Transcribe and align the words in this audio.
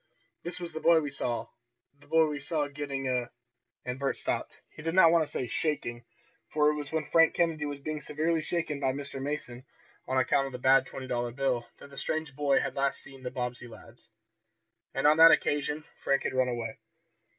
"This 0.41 0.59
is 0.59 0.73
the 0.73 0.79
boy 0.79 0.99
we 0.99 1.11
saw 1.11 1.45
the 1.99 2.07
boy 2.07 2.25
we 2.27 2.39
saw 2.39 2.67
getting 2.67 3.07
a" 3.07 3.29
And 3.85 3.99
Bert 3.99 4.17
stopped. 4.17 4.57
He 4.71 4.81
did 4.81 4.95
not 4.95 5.11
want 5.11 5.23
to 5.23 5.31
say 5.31 5.45
"shaking," 5.45 6.05
for 6.47 6.71
it 6.71 6.73
was 6.73 6.91
when 6.91 7.03
Frank 7.05 7.35
Kennedy 7.35 7.67
was 7.67 7.79
being 7.81 8.01
severely 8.01 8.41
shaken 8.41 8.79
by 8.79 8.93
Mr. 8.93 9.21
Mason, 9.21 9.63
on 10.07 10.17
account 10.17 10.47
of 10.47 10.53
the 10.53 10.57
bad 10.57 10.87
twenty 10.87 11.05
dollar 11.05 11.29
bill, 11.31 11.67
that 11.77 11.91
the 11.91 11.97
strange 11.97 12.35
boy 12.35 12.59
had 12.61 12.73
last 12.73 13.05
been 13.05 13.11
seen 13.13 13.19
by 13.21 13.25
the 13.29 13.35
Bobbsey 13.35 13.67
lads. 13.67 14.09
And 14.95 15.05
on 15.05 15.17
that 15.17 15.29
occasion 15.29 15.83
Frank 16.03 16.23
had 16.23 16.33
run 16.33 16.47
away. 16.47 16.79